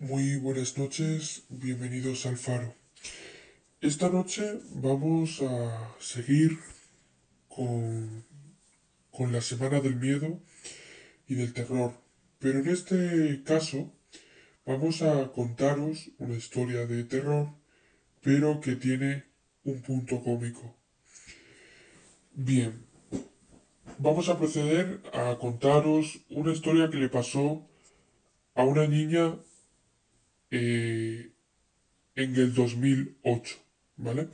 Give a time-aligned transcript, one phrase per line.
[0.00, 2.72] Muy buenas noches, bienvenidos al Faro.
[3.80, 6.56] Esta noche vamos a seguir
[7.48, 8.24] con,
[9.10, 10.40] con la Semana del Miedo
[11.26, 11.94] y del Terror,
[12.38, 13.92] pero en este caso
[14.64, 17.48] vamos a contaros una historia de terror,
[18.22, 19.24] pero que tiene
[19.64, 20.76] un punto cómico.
[22.34, 22.86] Bien,
[23.98, 27.68] vamos a proceder a contaros una historia que le pasó
[28.54, 29.40] a una niña
[30.50, 31.32] eh,
[32.14, 33.56] en el 2008,
[33.96, 34.28] ¿vale?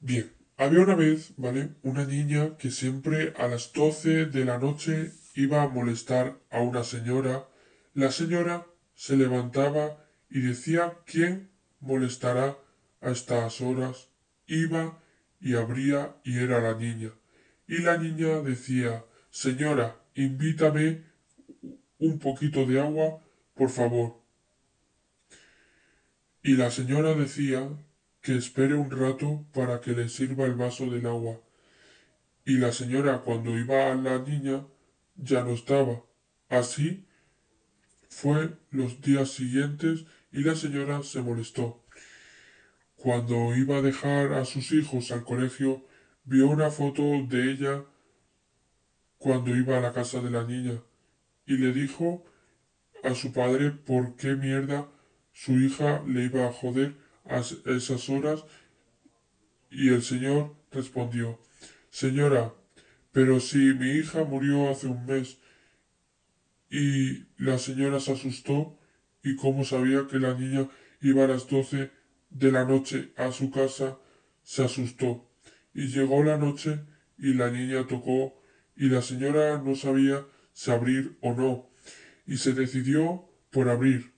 [0.00, 1.70] Bien, había una vez, ¿vale?
[1.82, 6.82] Una niña que siempre a las 12 de la noche iba a molestar a una
[6.82, 7.48] señora.
[7.94, 11.50] La señora se levantaba y decía quién
[11.80, 12.58] molestará
[13.00, 14.08] a estas horas.
[14.46, 15.00] Iba
[15.40, 17.12] y abría y era la niña.
[17.66, 21.04] Y la niña decía, señora, invítame
[21.98, 23.20] un poquito de agua,
[23.54, 24.17] por favor.
[26.48, 27.68] Y la señora decía
[28.22, 31.38] que espere un rato para que le sirva el vaso del agua.
[32.46, 34.66] Y la señora cuando iba a la niña
[35.16, 36.02] ya no estaba.
[36.48, 37.06] Así
[38.08, 41.84] fue los días siguientes y la señora se molestó.
[42.96, 45.84] Cuando iba a dejar a sus hijos al colegio,
[46.24, 47.84] vio una foto de ella
[49.18, 50.80] cuando iba a la casa de la niña
[51.44, 52.24] y le dijo
[53.04, 54.88] a su padre por qué mierda
[55.38, 57.38] su hija le iba a joder a
[57.76, 58.42] esas horas
[59.70, 61.38] y el señor respondió,
[61.90, 62.54] Señora,
[63.12, 65.38] pero si mi hija murió hace un mes
[66.68, 68.80] y la señora se asustó
[69.22, 70.68] y como sabía que la niña
[71.00, 71.92] iba a las doce
[72.30, 73.96] de la noche a su casa,
[74.42, 75.30] se asustó.
[75.72, 76.80] Y llegó la noche
[77.16, 78.42] y la niña tocó
[78.74, 81.70] y la señora no sabía si abrir o no
[82.26, 84.12] y se decidió por abrir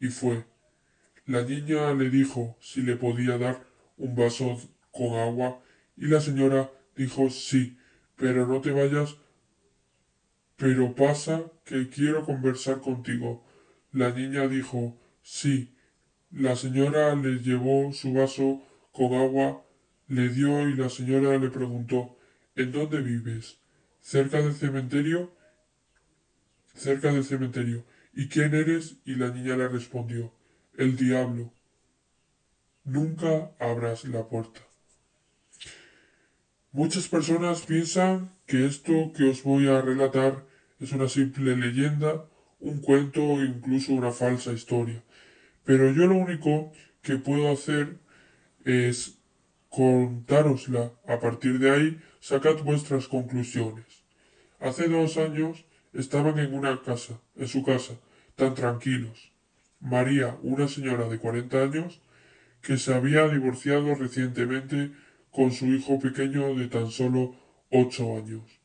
[0.00, 0.53] y fue.
[1.26, 3.64] La niña le dijo si le podía dar
[3.96, 4.60] un vaso
[4.92, 5.62] con agua
[5.96, 7.78] y la señora dijo sí,
[8.16, 9.16] pero no te vayas,
[10.56, 13.42] pero pasa que quiero conversar contigo.
[13.90, 15.74] La niña dijo sí.
[16.30, 19.64] La señora le llevó su vaso con agua,
[20.08, 22.18] le dio y la señora le preguntó
[22.54, 23.58] ¿En dónde vives?
[24.00, 25.32] ¿Cerca del cementerio?
[26.74, 27.84] Cerca del cementerio.
[28.12, 28.98] ¿Y quién eres?
[29.06, 30.32] Y la niña le respondió
[30.76, 31.52] el diablo.
[32.84, 34.60] Nunca abras la puerta.
[36.72, 40.44] Muchas personas piensan que esto que os voy a relatar
[40.80, 42.26] es una simple leyenda,
[42.58, 45.02] un cuento o incluso una falsa historia.
[45.64, 47.98] Pero yo lo único que puedo hacer
[48.64, 49.18] es
[49.68, 50.92] contárosla.
[51.06, 54.04] A partir de ahí, sacad vuestras conclusiones.
[54.60, 57.94] Hace dos años estaban en una casa, en su casa,
[58.34, 59.33] tan tranquilos.
[59.84, 62.00] María, una señora de 40 años,
[62.62, 64.92] que se había divorciado recientemente
[65.30, 67.36] con su hijo pequeño de tan solo
[67.70, 68.60] 8 años.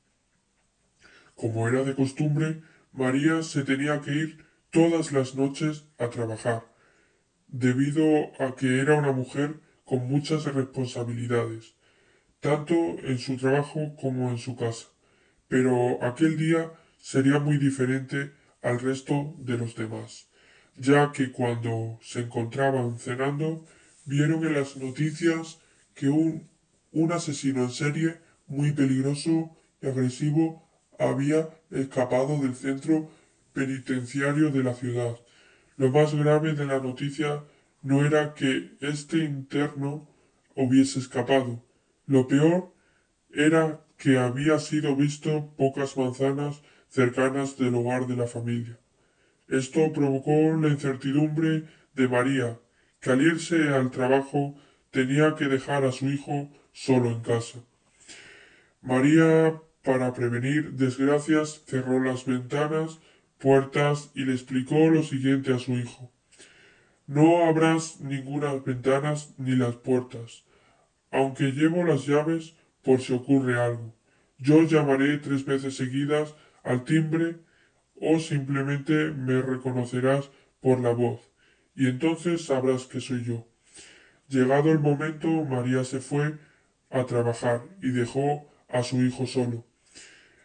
[1.36, 2.62] Como era de costumbre,
[2.94, 6.64] María se tenía que ir todas las noches a trabajar,
[7.50, 8.06] debido
[8.40, 11.76] a que era una mujer con muchas responsabilidades,
[12.40, 14.88] tanto en su trabajo como en su casa.
[15.50, 18.32] Pero aquel día sería muy diferente
[18.62, 20.29] al resto de los demás
[20.80, 23.66] ya que cuando se encontraban cenando
[24.06, 25.60] vieron en las noticias
[25.94, 26.50] que un,
[26.92, 28.18] un asesino en serie
[28.48, 30.68] muy peligroso y agresivo
[30.98, 33.10] había escapado del centro
[33.54, 35.18] penitenciario de la ciudad.
[35.78, 37.44] Lo más grave de la noticia
[37.82, 40.08] no era que este interno
[40.56, 41.64] hubiese escapado.
[42.06, 42.74] Lo peor
[43.32, 48.80] era que había sido visto pocas manzanas cercanas del hogar de la familia.
[49.50, 51.66] Esto provocó la incertidumbre
[51.96, 52.60] de María,
[53.02, 54.56] que al irse al trabajo
[54.92, 57.60] tenía que dejar a su hijo solo en casa.
[58.82, 63.00] María, para prevenir desgracias, cerró las ventanas,
[63.40, 66.12] puertas y le explicó lo siguiente a su hijo.
[67.08, 70.46] No abras ninguna ventanas ni las puertas,
[71.10, 72.54] aunque llevo las llaves
[72.84, 73.96] por si ocurre algo.
[74.38, 77.38] Yo llamaré tres veces seguidas al timbre
[78.00, 80.30] o simplemente me reconocerás
[80.62, 81.32] por la voz,
[81.76, 83.48] y entonces sabrás que soy yo.
[84.28, 86.38] Llegado el momento, María se fue
[86.90, 89.66] a trabajar y dejó a su hijo solo.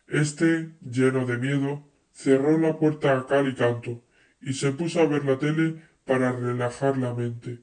[0.09, 4.05] Este, lleno de miedo, cerró la puerta a cal y canto,
[4.41, 7.61] y se puso a ver la tele para relajar la mente.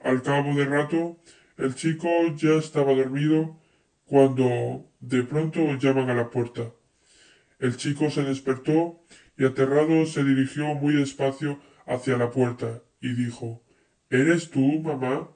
[0.00, 1.18] Al cabo de rato,
[1.56, 3.58] el chico ya estaba dormido
[4.04, 6.70] cuando de pronto llaman a la puerta.
[7.58, 9.00] El chico se despertó
[9.36, 13.62] y aterrado se dirigió muy despacio hacia la puerta y dijo
[14.10, 15.30] ¿Eres tú, mamá?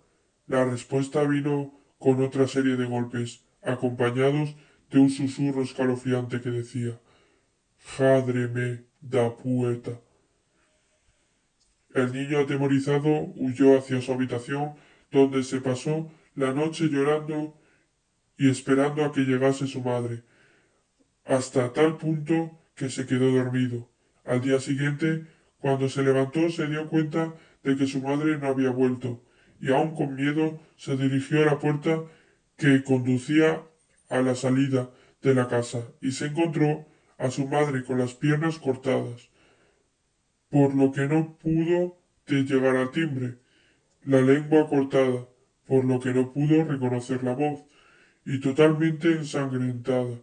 [0.46, 4.56] La respuesta vino con otra serie de golpes, acompañados
[4.90, 7.00] de un susurro escalofriante que decía
[7.96, 10.00] Jadre da puerta.
[11.94, 14.74] El niño atemorizado huyó hacia su habitación,
[15.10, 17.58] donde se pasó la noche llorando
[18.38, 20.22] y esperando a que llegase su madre,
[21.24, 23.89] hasta tal punto que se quedó dormido.
[24.24, 25.26] Al día siguiente,
[25.58, 29.22] cuando se levantó, se dio cuenta de que su madre no había vuelto,
[29.60, 32.02] y aún con miedo se dirigió a la puerta
[32.56, 33.62] que conducía
[34.08, 34.90] a la salida
[35.22, 36.86] de la casa, y se encontró
[37.18, 39.28] a su madre con las piernas cortadas,
[40.48, 43.38] por lo que no pudo de llegar al timbre,
[44.04, 45.26] la lengua cortada,
[45.66, 47.60] por lo que no pudo reconocer la voz,
[48.24, 50.16] y totalmente ensangrentada.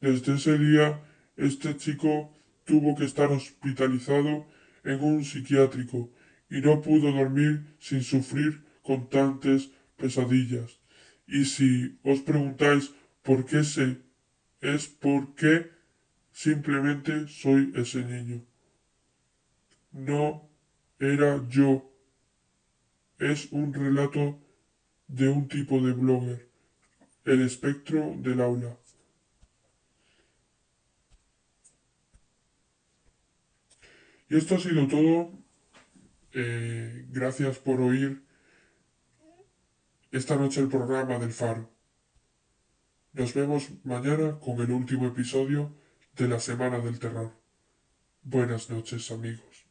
[0.00, 1.00] Desde ese día,
[1.36, 2.32] este chico
[2.66, 4.46] tuvo que estar hospitalizado
[4.84, 6.12] en un psiquiátrico
[6.50, 10.78] y no pudo dormir sin sufrir constantes pesadillas.
[11.26, 12.92] Y si os preguntáis
[13.22, 14.02] por qué sé,
[14.60, 15.70] es porque
[16.32, 18.44] simplemente soy ese niño.
[19.92, 20.48] No
[20.98, 21.90] era yo.
[23.18, 24.38] Es un relato
[25.08, 26.48] de un tipo de blogger,
[27.24, 28.76] el espectro del aula.
[34.28, 35.32] Y esto ha sido todo.
[36.32, 38.22] Eh, gracias por oír
[40.10, 41.70] esta noche el programa del Faro.
[43.12, 45.74] Nos vemos mañana con el último episodio
[46.14, 47.32] de la Semana del Terror.
[48.22, 49.65] Buenas noches amigos.